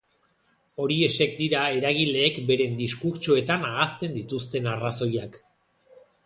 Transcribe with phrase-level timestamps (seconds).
[0.85, 5.39] Horiexek dira eragileek beren diskurtsoetan ahazten dituzten arrazoiak.